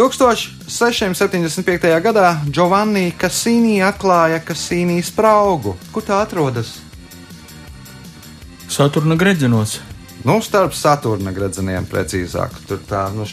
[0.00, 2.00] 1675.
[2.00, 5.74] gadā Giovanni Cassini atklāja Cassini spraugu.
[5.92, 6.78] Kur tā atrodas?
[8.68, 9.80] Saturna gredzenos.
[10.24, 12.56] Nu, starp Saturna gredzeniem, precīzāk.
[12.68, 13.28] Tur tā nu,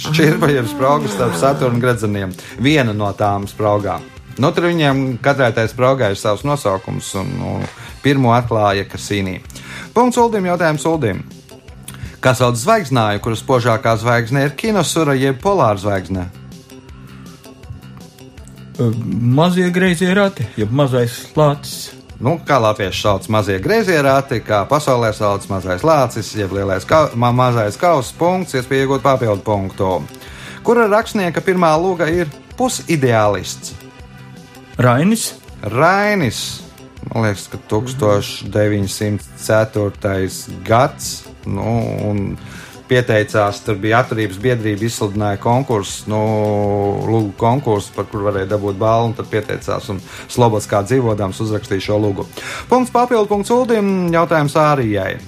[0.00, 2.32] šķirba jau sprauga starp Saturna gredzeniem.
[2.56, 4.00] Viena no tām spraugām.
[4.40, 7.58] Nu, tur viņiem katrai tai spraugai ir savs nosaukums, un nu,
[8.00, 9.42] pirmo atklāja Kasīnī.
[9.92, 11.20] Punkts Uldim, jautājums Uldim.
[12.18, 16.24] Kas sauc zvaigznāju, kuras spožākā zvaigzne ir kinosura jeb polāra zvaigzne?
[18.78, 21.98] Mazie greizie rati, jeb mazais lācis.
[22.18, 27.14] Nu, kā latvieši sauc mazie griezie rati, kā pasaulē sauc mazais lācis, jeb lielais ka
[27.14, 30.02] ma mazais kausa punkts, iespēja iegūt papildu punktu.
[30.66, 32.26] Kura rakstnieka pirmā lūga ir
[32.58, 33.74] pusideālists?
[34.82, 35.38] Rainis.
[35.62, 36.62] Rainis.
[37.12, 39.22] Man liekas, ka 1904.
[40.66, 41.27] gads.
[41.48, 42.36] Nu,
[42.88, 46.20] pieteicās, tur bija atturības biedrība, izsludināja konkursu, nu,
[47.08, 49.90] lūgu konkursu, par kuru varēja dabūt balvu, un tad pieteicās.
[49.92, 52.28] Un Slobods kā dzīvodams uzrakstīja šo lūgu.
[52.70, 55.18] Punkts papildu punkts Uldim, jautājums Ārijai.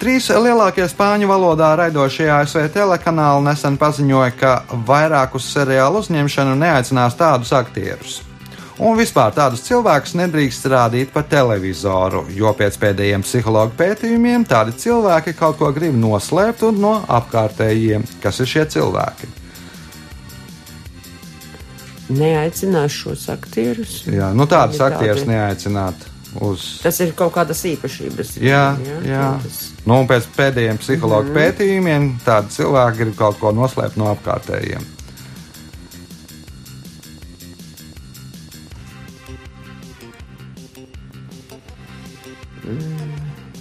[0.00, 4.54] Trīs lielākie spāņu valodā raidošie ASV telekanāli nesen paziņoja, ka
[4.88, 8.22] vairākus seriālu uzņemšanu neaicinās tādus aktierus.
[8.80, 15.34] Un vispār tādus cilvēkus nedrīkst rādīt pa televizoru, jo pēc pēdējiem psihologu pētījumiem tādi cilvēki
[15.36, 18.06] kaut ko grib noslēpt un no apkārtējiem.
[18.22, 19.28] Kas ir šie cilvēki?
[22.10, 23.98] Neaicinās šos aktierus.
[24.08, 26.06] Jā, nu tādus aktierus neaicināt
[26.40, 26.64] uz.
[26.80, 28.32] Tas ir kaut kādas īpašības.
[28.40, 28.64] Jā,
[29.04, 29.26] jā.
[29.36, 29.60] tādas.
[29.84, 34.88] Nu, un pēc pēdējiem psihologu pētījumiem tādi cilvēki grib kaut ko noslēpt no apkārtējiem.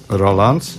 [0.10, 0.78] Rolands.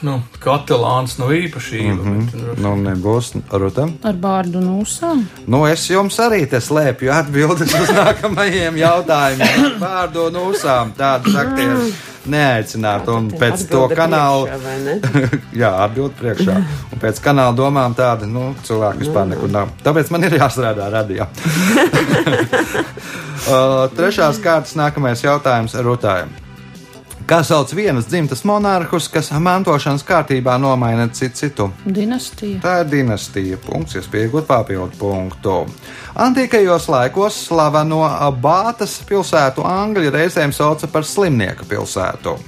[0.00, 1.94] Nu, katalāns nav īpašība.
[1.94, 2.26] Mm -hmm.
[2.30, 3.92] bet, nu, Nu, nebūs Rutam.
[4.02, 5.24] Ar bārdu nūsām.
[5.46, 9.78] Nu, es jums arī te slēpju atbildes uz nākamajiem jautājumiem.
[9.80, 11.94] Vārdu nūsām tādus aktierus
[12.26, 13.08] neaicināt.
[13.08, 14.46] Un pēc to kanālu.
[14.46, 15.00] priekšā, vai ne?
[15.62, 16.56] Jā, atbild priekšā.
[16.92, 19.68] Un pēc kanāla domām tāda, nu, cilvēki vispār nekur nav.
[19.84, 21.26] Tāpēc man ir jāstrādā radio.
[23.52, 26.47] uh, trešās kārtas nākamais jautājums Rutājam.
[27.28, 31.66] Kā sauc vienas dzimtas monarhus, kas mantošanas kārtībā nomaina citu citu?
[31.84, 32.56] Dinastija.
[32.62, 33.58] Tā ir dinastija.
[33.60, 35.56] Punkts, iespējot papildu punktu.
[36.24, 38.00] Antīkajos laikos slaveno
[38.40, 42.38] Bātas pilsētu angļu reizēm sauca par slimnieku pilsētu.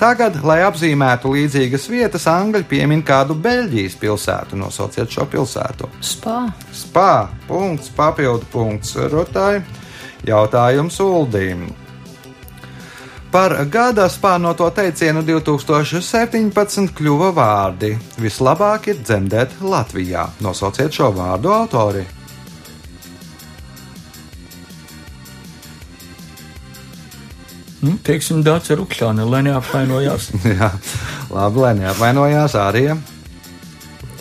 [0.00, 4.56] Tagad, lai apzīmētu līdzīgas vietas, angļi piemin kādu Beļģijas pilsētu.
[4.64, 5.92] Nosauciet šo pilsētu.
[6.00, 6.40] Spā.
[6.72, 9.60] Spā, punkts, papildu punkts rotāji.
[10.24, 11.68] Jautājums Uldīm.
[13.32, 20.26] Par gada spārnoto teicienu 2017 kļuva vārdi Vislabāk ir dzemdēt Latvijā.
[20.44, 22.02] Nosauciet šo vārdu autori.
[27.82, 30.28] Nu, teiksim, Dārsa Rukšāne, lai neapvainojās.
[30.52, 30.68] Jā,
[31.32, 32.84] labi, lai neapvainojās arī.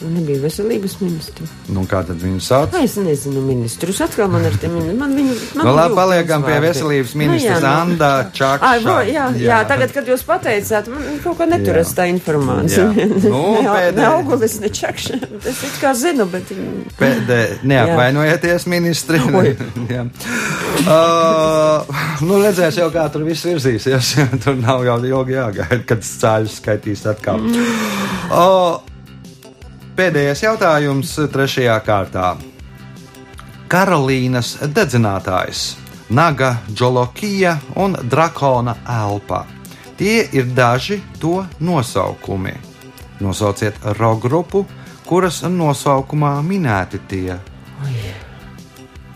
[0.02, 1.46] Nebija veselības ministra.
[1.70, 2.74] Nu, kā tad viņu sauc?
[2.82, 4.02] Es nezinu ministrus.
[4.04, 5.00] Atkal man ar tiem ministriem.
[5.02, 5.36] Man viņu.
[5.60, 7.94] Man Nu, labi, paliekam pie veselības Nu, ministras jā, nu.
[7.94, 8.72] Andā Čakša.
[8.72, 9.46] Ai, vo, jā, jā.
[9.46, 11.98] jā, tagad, kad jūs pateicāt, man kaut kā neturas Jā.
[12.02, 12.88] tā informācija.
[12.98, 13.08] Jā.
[13.32, 13.96] Nu, ne, pēdējais.
[13.96, 15.18] ne augulis, ne čakša.
[15.52, 16.50] Es it kā zinu, bet.
[17.00, 19.22] Pēdē, neapvainojieties, ministri.
[19.94, 20.06] Jā.
[20.90, 24.14] uh, nu, redzēs jau, kā tur viss virzīsies.
[24.44, 27.42] tur nav jau ilgi jāgaida, kad cāļus skaitīs atkal.
[28.32, 28.91] Uh,
[29.98, 32.36] pēdējais jautājums trešajā kārtā.
[33.72, 35.76] Karolīnas dedzinātājs,
[36.12, 39.46] Naga Džolokija un Drakona elpa.
[39.98, 42.54] Tie ir daži to nosaukumi.
[43.22, 44.66] Nosauciet rokgrupu,
[45.08, 47.38] kuras nosaukumā minēti tie.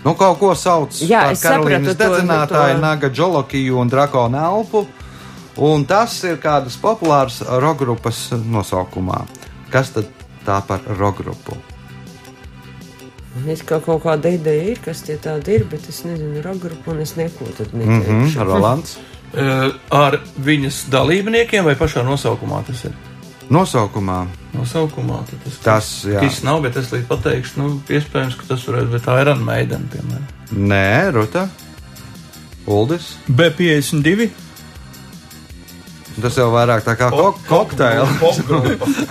[0.06, 3.90] Nu, kaut ko sauc Jā, par es sapratu Karolīnas to- dedzinātāju, to- Naga Džolokiju un
[3.90, 4.86] Drakona elpu.
[5.58, 9.26] Un tas ir kādas populāras rokgrupas nosaukumā.
[9.72, 10.06] Kas tad
[10.46, 11.58] tā par rokgrupu?
[13.52, 17.02] Es kā kaut kāda ideja ir, kas tie tādi ir, bet es nezinu, ragrupu un
[17.04, 18.44] es neko tad Mm -hmm, neteikšu.
[18.44, 18.98] Rolands.
[19.36, 22.92] Eh, Ar viņas dalībniekiem vai pašā nosaukumā tas ir?
[23.50, 26.20] Nosaukumā Nosaukumā tad tas, Tas, jā.
[26.22, 30.28] tas nav, bet es līdz pateikšu, nu, iespējams, ka tas varētu būt Iron Maiden, piemēram.
[30.68, 31.50] Nē, Ruta.
[32.66, 33.18] Uldis.
[33.30, 34.30] B52.
[36.22, 38.40] Tas jau vairāk tā kā ko kokteils.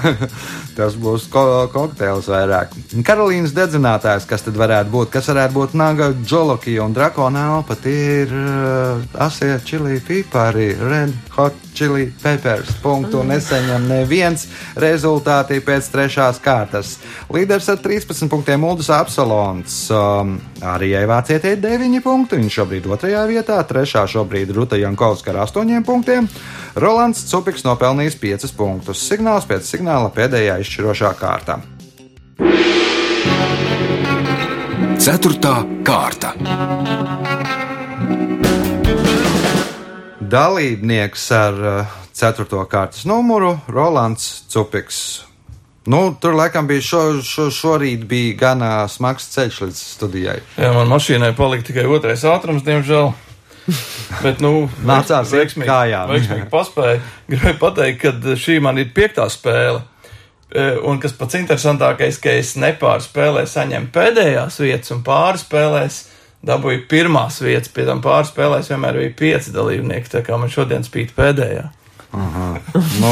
[0.79, 2.73] Tas būs ko kokteils vairāk.
[3.07, 5.13] Karolīnas dedzinātājs, kas tad varētu būt?
[5.15, 7.77] Kas varētu būt Naga Džolokija un Drakona elpa?
[7.79, 12.71] Tie ir uh, asie čili pipari, red hot chili peppers.
[12.83, 14.47] Punktu neseņem neviens
[14.79, 16.97] rezultāti pēc trešās kārtas.
[17.35, 19.79] Līderis ar 13 punktiem Uldis Absolons.
[19.95, 22.39] Um, arī ievāciet 9 punkti.
[22.39, 26.31] Viņš šobrīd otrajā vietā, trešā šobrīd Ruta Jankovska ar 8 punktiem.
[26.95, 29.01] Rolands Cupiks nopelnījis 5 punktus.
[29.03, 31.57] Signāls pēc signāla pēdējā izšķirošā kārta.
[35.03, 36.31] Ceturtā kārta.
[40.37, 42.63] Dalībnieks ar uh, 4.
[42.71, 45.03] kārtas numuru Rolands Cupiks.
[45.91, 50.41] Nu, tur laikam bija šo, šo, šorīt bija gana smags ceļš līdz studijai.
[50.63, 53.11] Jā, man mašīnai palika tikai otrais ātrums, diemžēl.
[54.25, 56.11] Bet, nu, Nācās veiksmīgi, kājām.
[56.13, 57.01] veiksmīgi paspēja.
[57.31, 59.83] Gribēju pateikt, ka šī man ir piektā spēle.
[60.55, 66.03] E, Un kas pats interesantākais, ka es nepārspēlēju, saņēmu pēdējās vietas, un pārspēlēs
[66.45, 67.73] dabūju pirmās vietas.
[67.73, 71.71] Pie tam pārspēlēs vienmēr bija pieci dalībnieki, tā kā man šodien spīd pēdējā.
[72.15, 73.11] Nu,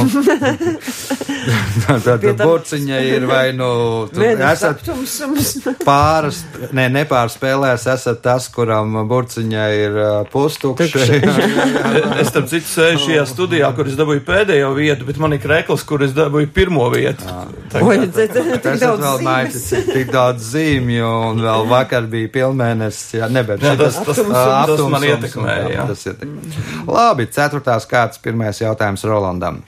[2.05, 3.69] tad burciņa ir vai nu
[4.13, 4.83] tu Mēnesis esat
[5.87, 6.43] pāris,
[6.77, 9.99] ne, nepārspēlēs, esat tas, kuram burciņa ir
[10.33, 11.07] pustukša.
[12.23, 15.83] Es tam citu sēžu šajā studijā, kur es dabūju pēdējo vietu, bet man ir krekls,
[15.89, 17.25] kur es dabūju pirmo vietu.
[17.73, 23.17] Tas daudz vēl maitis, tik daudz zīmju, un vēl vakar bija pilnmēnesis.
[23.19, 23.59] Jā, nebēr.
[23.65, 25.87] Jā, tas- tas- Ā, tas man ietekmēja.
[26.87, 29.63] Labi, ceturtās kārtas, pirmais jautājums Rolandam.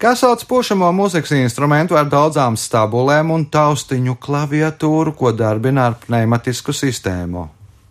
[0.00, 6.72] Kā sauc pušamo mūzikas instrumentu ar daudzām stabulēm un taustiņu klaviatūru, ko darbina ar pneimatisku
[6.72, 7.44] sistēmu?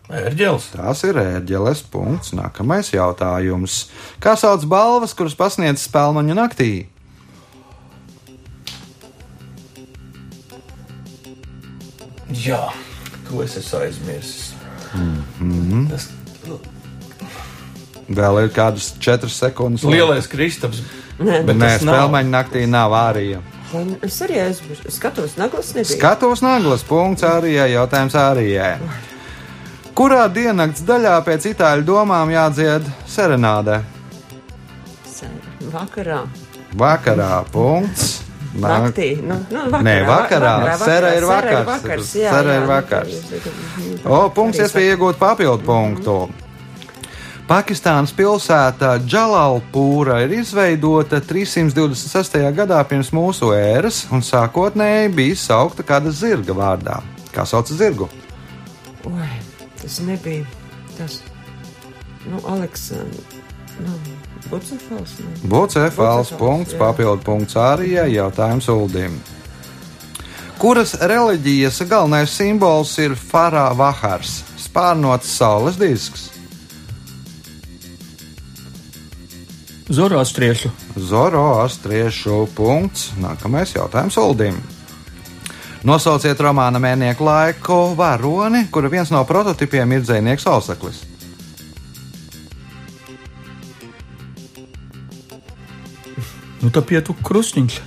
[0.10, 0.72] Ērģelis.
[0.74, 2.34] Tās ir ērģeles punkts.
[2.34, 3.84] Nākamais jautājums.
[4.18, 6.72] Kā sauc balvas, kuras pasniedz spēlmaņu naktī?
[12.34, 12.64] Jā,
[13.30, 14.50] to es esmu aizmirsis.
[14.98, 15.86] Mhm.
[15.94, 16.10] Tas
[18.10, 19.84] Vēl ir kādas četras sekundes.
[19.84, 20.82] lielais Kristaps.
[21.20, 23.38] Nē, Bet Nē, spēlmaņa naktī nav arī.
[23.74, 24.90] Un Es arī aizmirsu.
[24.90, 25.98] Skatos, naglas nebija.
[25.98, 28.48] Skatos naglas punkts arī, jautājums arī.
[29.94, 33.82] Kurā diennakts daļā pēc itāļu domām jādzied serenādē?
[35.70, 36.24] Vakarā.
[36.74, 38.24] Vakarā punkts.
[38.60, 39.22] Naktī.
[39.22, 39.84] Nu, nu, vakarā.
[39.86, 40.54] Nē, vakarā.
[40.66, 41.66] vakarā, Sera ir vakars.
[41.68, 42.14] vakars.
[42.18, 43.14] Jā, ir nu, vakars.
[43.30, 46.16] tā- O, punkts iespēja iegūt papildu punktu.
[47.50, 52.38] Pakistānas pilsēta Džalalpūra ir izveidota 326.
[52.54, 57.00] gadā pirms mūsu ēras un sākotnēji bija saukta kāda zirga vārdā.
[57.34, 58.06] Kā sauc zirgu?
[59.10, 59.32] Oi,
[59.82, 60.46] tas nebija
[60.94, 61.24] tas.
[62.30, 63.42] Nu, Aleksandrs.
[63.82, 63.98] Nu,
[64.52, 65.18] Bucefals.
[65.18, 65.34] Ne?
[65.50, 66.80] Bucefāls Bucefals, punkts, jā.
[66.86, 69.18] papildu punkts arī jautājums Uldim.
[70.62, 76.29] kuras reliģijas galvenais simbols ir Farā Vahars, spārnots saules disks.
[79.90, 80.70] Zoroastriešu.
[80.96, 83.10] Zoroastriešu punkts.
[83.18, 84.60] Nākamais jautājums Uldim.
[85.82, 91.02] Nosauciet romāna mēnieku laiku varoni, kura viens no prototipiem ir dzinieks Ausaklis.
[96.60, 97.80] Nu, tā pietu krustiņš.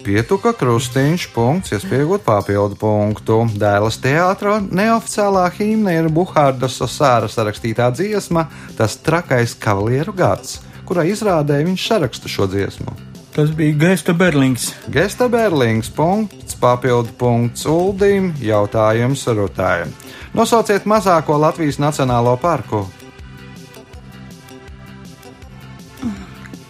[0.00, 3.42] Pietuka krustiņš, punkts, iespējot papildu punktu.
[3.60, 8.46] Dēlas teātrā neoficiālā himna ir Buhārdas Sāra sarakstītā dziesma,
[8.78, 12.96] tas trakais kavalieru gads, kurā izrādē viņš saraksta šo dziesmu.
[13.30, 14.72] Tas bija Gesta Berlings.
[14.90, 19.86] Gesta Berlings, punkts, papildu punkts Uldim, jautājums Rutājai.
[20.34, 22.82] Nosauciet mazāko Latvijas nacionālo parku.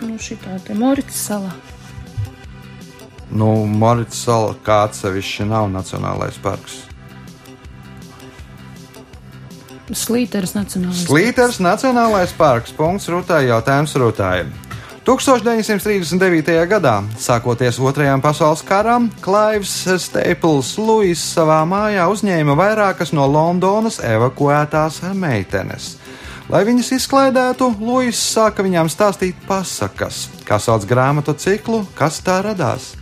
[0.04, 1.56] Nu, šitā te Morits salā.
[3.32, 6.89] Nu, Morits sala kā atsevišķi nav nacionālais parks.
[9.96, 11.04] Slīteris nacionālais.
[11.08, 12.74] Slīters Nacionālais parks.
[12.76, 13.46] Punkts Rūtai.
[13.50, 14.44] Jautājums Rūtai.
[15.06, 16.52] 1939.
[16.68, 19.72] gadā, sākoties Otrajam pasaules karam, Klaivs
[20.04, 25.94] Staples Luis savā mājā uzņēma vairākas no Londonas evakuētās meitenes.
[26.50, 32.92] Lai viņas izklaidētu, Luis sāka viņām stāstīt pasakas, kā sauc grāmatu ciklu, kas tā radās.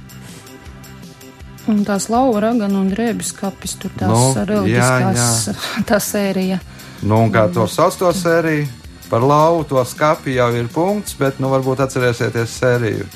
[1.68, 5.48] Un tās lauva ragana un drēbes kapis tur tās Nu, reliģiskās,
[5.88, 6.62] tā sērija.
[7.02, 8.66] Nu, un kā to sauc to sēriju?
[9.08, 13.06] Par lauvu to skapi jau ir punkts, bet nu varbūt atcerēsieties sēriju.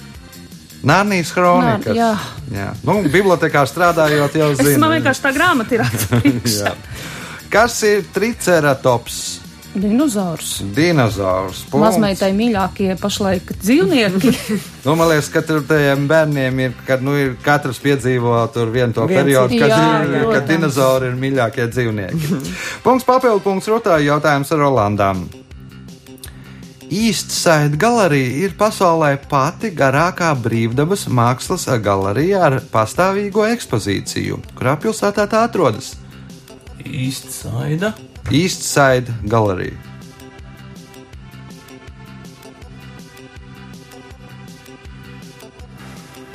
[0.83, 1.93] Nārnijas kronikas.
[1.93, 2.13] Nār- jā.
[2.51, 2.71] jā.
[2.87, 5.85] Nu, bibliotekā strādājot, jau Es man vienkārši tā grāmata ir.
[6.63, 6.73] Jā.
[7.53, 9.42] Kas ir triceratops?
[9.73, 10.59] Dinozaurs.
[10.77, 11.63] Dinozaurs.
[11.73, 14.35] Mazmeitai mīļākie pašlaik dzīvnieki.
[14.83, 18.91] Nu, man liekas, ka tur tajiem bērniem ir, kad nu, ir katrs piedzīvo tur vienu
[18.97, 22.41] to Viens periodu, kad, Jā, ir, kad dinozauri ir mīļākie dzīvnieki.
[22.85, 25.23] punkts papildu punkts rotāju jautājums ar Rolandām.
[26.93, 34.43] Eastside galerija ir pasaulē pati garākā brīvdabas mākslas galerija ar pastāvīgo ekspozīciju.
[34.59, 35.95] Kurā pilsētā tā atrodas?
[36.83, 37.39] Īsti
[38.25, 38.37] saida.
[38.37, 39.77] Eastside galerija.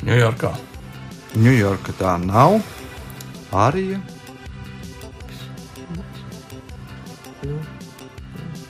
[0.08, 0.52] Ņujorkā.
[1.36, 2.60] Ņujorka tā nav.
[3.52, 3.98] Arī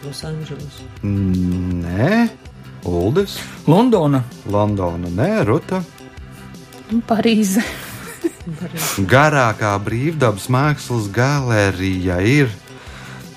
[0.08, 0.80] Losandželos.
[1.02, 2.28] nē,
[2.84, 4.22] Uldis, Londona.
[4.46, 5.82] Londona, nē, Ruta.
[6.92, 7.62] Un Parīze.
[9.12, 12.48] Garākā brīvdabas mākslas galerija ir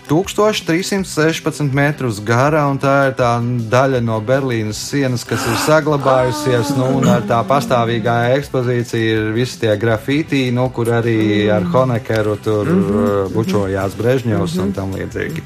[0.10, 3.32] 1316 metrus garā, un tā ir tā
[3.72, 6.74] daļa no Berlīnas sienas, kas ir saglabājusies.
[6.78, 12.38] Nu, un ar tā pastāvīgā ekspozīcija ir visi tie grafiti, nu, kur arī ar Honekeru
[12.44, 15.46] tur uh, bučojās Brežņevs un tam līdzīgi.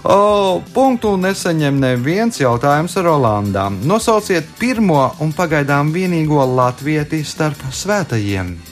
[0.00, 3.82] O, punktu nesaņem neviens jautājums ar Rolandām.
[3.84, 8.69] Nosauciet pirmo un pagaidām vienīgo latvieti starp svētajiem.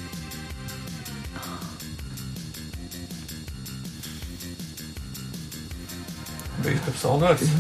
[6.99, 7.51] Saldēts.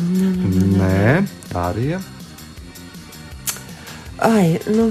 [0.78, 1.22] Nē,
[1.58, 1.92] arī.
[4.26, 4.88] Ai, nu.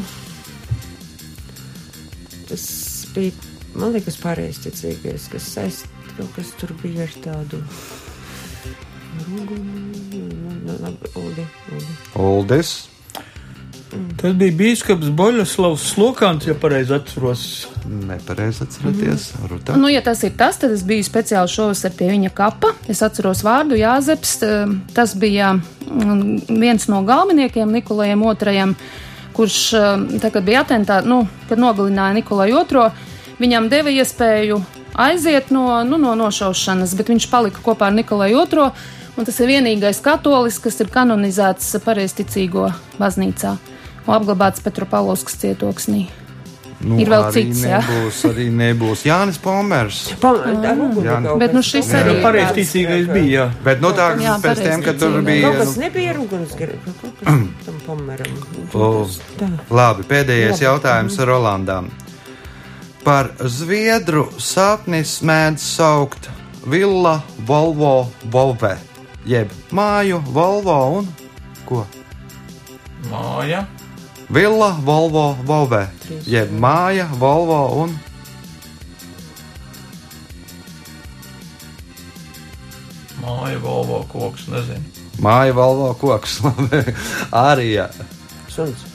[2.47, 2.65] Tas
[3.12, 3.33] bija,
[3.75, 7.60] man liekas, pareizticīgais, kas saist, kaut kas tur bija ar tādu.
[9.27, 9.60] Udi,
[11.17, 11.47] Udi.
[12.15, 12.75] Uldis.
[14.19, 17.43] Tas bija biskups Boļoslavs Slokants, ja pareizi atceros.
[17.88, 19.34] Nepareizi atceraties.
[19.50, 19.76] Ruta.
[19.76, 22.73] Nu, ja tas ir tas, tad es biju speciāli šovasar pie viņa kapa.
[22.91, 24.34] Es atceros vārdu Jāzeps.
[24.43, 28.76] eh, Tas bija mm, viens no galveniekiem Nikolajam II,
[29.34, 32.91] kurš, eh, tā, kad bija atentāts, nu, kad nogalināja Nikolai II,
[33.39, 34.62] viņam deva iespēju
[34.97, 38.69] aiziet no, nu, no nošaušanas, bet viņš palika kopā ar Nikolai II.
[39.17, 42.67] Un tas ir vienīgais katolis, kas ir kanonizēts pareizticīgo
[43.00, 43.58] baznīcā
[44.06, 46.06] un apglabāts Petropavlovskas cietoksnī.
[46.78, 47.80] Nu, ir vēl cits, jā.
[47.82, 49.02] nebūs, arī nebūs.
[49.08, 50.02] Jānis Pomers.
[50.12, 50.17] Jā.
[50.21, 53.32] kaut Bet, nu, šis kaut arī Jā, ir pareizticīgais bija.
[53.34, 53.46] Jā.
[53.65, 55.50] Bet nu, tā Jā, pēc tiem, kad tur bija.
[55.50, 56.13] Kaut kas nu, nebija
[56.86, 57.32] kaut kas
[57.65, 58.38] tam pomeram.
[59.73, 60.67] Labi, pēdējais Labi.
[60.67, 61.90] jautājums Rolandam.
[63.08, 66.30] Par zviedru sapnis mēdz saukt
[66.67, 68.75] Villa Volvo Volve,
[69.25, 71.10] jeb māju Volvo un
[71.65, 71.86] ko?
[73.10, 73.65] Māja.
[74.30, 75.88] Villa Volvo Volve,
[76.28, 77.96] jeb māja Volvo un
[83.28, 85.08] Māja, Volvo, koks, nezinu.
[85.23, 86.38] māja Volvo koks.
[86.46, 86.84] Labi,
[87.36, 87.90] arī jā.
[88.52, 88.87] Suns.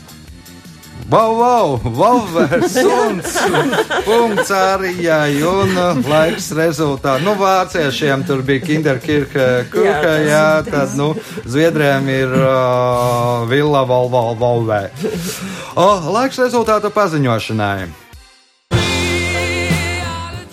[1.13, 3.35] Wow, wow, Valvērs, suns,
[4.07, 7.19] punkts Arijai un uh, laiks rezultātā.
[7.21, 11.11] Nu, vāciešiem tur bija Kinderkirka, kurka, Jā, tad, nu,
[11.45, 14.87] Zviedriem ir uh, Villa Volvo Volvē.
[15.77, 15.85] O,
[16.15, 17.91] laiks rezultātu paziņošanai.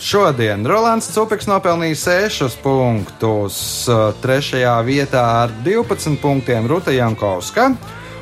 [0.10, 7.70] Šodien Rolands Cupiks nopelnīja 6 punktus, uh, trešajā vietā ar 12 punktiem Ruta Jankovska.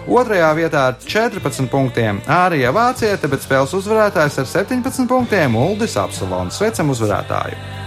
[0.08, 6.55] Otrajā vietā ar 14 punktiem Ārija Vāciete, bet spēles uzvarētājs ar 17 punktiem Uldis Apsalons.
[6.62, 7.86] Sveicam uzvarētāju!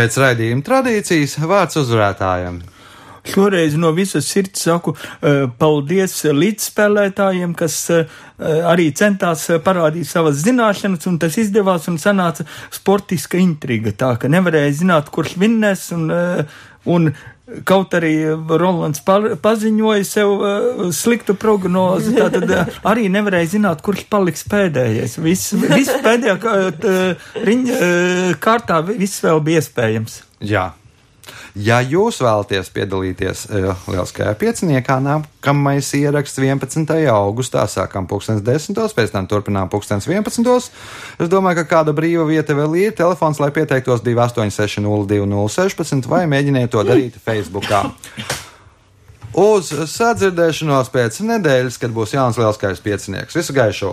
[0.00, 2.54] Pēc raidījuma tradīcijas vārds uzvarētājiem.
[3.28, 8.14] Šoreiz no visas sirds saku uh, paldies līdzspēlētājiem, kas uh,
[8.70, 13.92] arī centās uh, parādīt savas zināšanas, un tas izdevās un sanāca sportiska intriga.
[13.92, 16.08] Tā ka nevarēja zināt, kurš vinnēs, un,
[16.88, 17.12] un
[17.66, 24.06] kaut arī Rolands pa, paziņoja sev uh, sliktu prognozi, tad uh, arī nevarēja zināt, kurš
[24.12, 25.18] paliks pēdējais.
[25.22, 30.20] Viss, viss pēdējā uh, riņa, uh, kārtā viss vēl bija iespējams.
[30.40, 30.70] Jā.
[31.58, 36.86] Ja jūs vēlaties piedalīties uh, Lieliskajā pieciniekā, nākamais ieraksts 11.
[37.10, 38.94] augustā, sākam 10.
[38.94, 40.70] pēc tam turpinām 11.
[41.18, 42.92] Es domāju, ka kāda brīva vieta vēl ir.
[42.98, 47.80] Telefons, lai pieteiktos 286-0216 vai mēģiniet to darīt Facebookā.
[49.40, 53.36] Uz sadzirdēšanos pēc nedēļas, kad būs jauns lielskais piecinieks.
[53.38, 53.90] Visu gaišu!